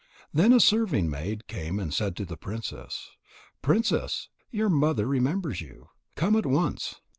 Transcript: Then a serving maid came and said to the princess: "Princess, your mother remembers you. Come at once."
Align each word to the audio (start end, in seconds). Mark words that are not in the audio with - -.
Then 0.33 0.51
a 0.51 0.59
serving 0.59 1.11
maid 1.11 1.45
came 1.45 1.79
and 1.79 1.93
said 1.93 2.15
to 2.15 2.25
the 2.25 2.35
princess: 2.35 3.11
"Princess, 3.61 4.29
your 4.49 4.67
mother 4.67 5.05
remembers 5.05 5.61
you. 5.61 5.89
Come 6.15 6.35
at 6.35 6.47
once." 6.47 6.99